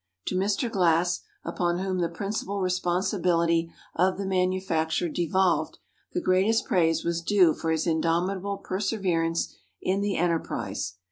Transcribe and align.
To 0.29 0.35
Mr. 0.35 0.67
Glass, 0.67 1.21
upon 1.45 1.77
whom 1.77 1.99
the 1.99 2.09
principal 2.09 2.59
responsibility 2.59 3.71
of 3.93 4.17
the 4.17 4.25
manufacture 4.25 5.07
devolved, 5.09 5.77
the 6.13 6.19
greatest 6.21 6.65
praise 6.65 7.05
was 7.05 7.21
due 7.21 7.53
for 7.53 7.69
his 7.69 7.85
indomitable 7.85 8.57
perseverance 8.65 9.53
in 9.79 10.01
the 10.01 10.17
enterprise. 10.17 10.95